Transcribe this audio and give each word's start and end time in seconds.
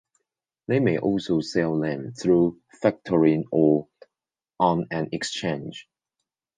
They 0.67 0.79
may 0.79 0.97
also 0.97 1.41
sell 1.41 1.77
them 1.79 2.13
through 2.19 2.59
factoring 2.83 3.43
or 3.51 3.87
on 4.59 4.87
an 4.89 5.09
exchange. 5.11 5.87